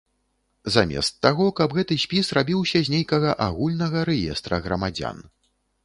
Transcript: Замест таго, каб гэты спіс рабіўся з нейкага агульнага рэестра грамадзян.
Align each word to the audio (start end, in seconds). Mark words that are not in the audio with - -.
Замест 0.75 1.19
таго, 1.25 1.49
каб 1.59 1.75
гэты 1.79 1.99
спіс 2.05 2.33
рабіўся 2.39 2.79
з 2.87 2.95
нейкага 2.97 3.37
агульнага 3.49 4.07
рэестра 4.13 4.55
грамадзян. 4.69 5.17